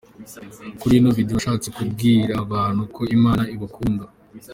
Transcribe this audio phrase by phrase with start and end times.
[0.79, 4.03] Kuri ino Video nashatse kubwira abantu ko Imana ibakunda.